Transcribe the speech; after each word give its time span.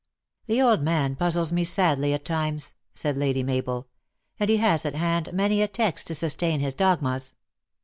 "The 0.47 0.63
old 0.63 0.81
man 0.81 1.15
puzzles 1.15 1.51
ine 1.51 1.63
sadly 1.63 2.11
at 2.15 2.25
times," 2.25 2.73
said 2.95 3.15
Lady 3.17 3.43
Mabel;" 3.43 3.87
and 4.39 4.49
he 4.49 4.57
has 4.57 4.83
at 4.83 4.95
hand 4.95 5.31
many 5.31 5.61
a 5.61 5.67
text 5.67 6.07
to 6.07 6.15
sustain 6.15 6.59
his 6.59 6.73
dogmas." 6.73 7.35